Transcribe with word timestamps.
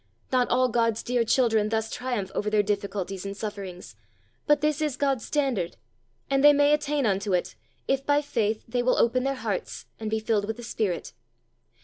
Not 0.31 0.49
all 0.49 0.67
God's 0.67 1.03
dear 1.03 1.23
children 1.23 1.69
thus 1.69 1.91
triumph 1.91 2.31
over 2.33 2.49
their 2.49 2.63
difficulties 2.63 3.23
and 3.23 3.37
sufferings, 3.37 3.95
but 4.47 4.61
this 4.61 4.81
is 4.81 4.97
God's 4.97 5.23
standard, 5.23 5.77
and 6.27 6.43
they 6.43 6.53
may 6.53 6.73
attain 6.73 7.05
unto 7.05 7.33
it, 7.35 7.53
if, 7.87 8.03
by 8.03 8.19
faith, 8.23 8.63
they 8.67 8.81
will 8.81 8.97
open 8.97 9.25
their 9.25 9.35
hearts 9.35 9.85
and 9.99 10.09
"be 10.09 10.19
filled 10.19 10.45
with 10.45 10.57
the 10.57 10.63
Spirit." 10.63 11.13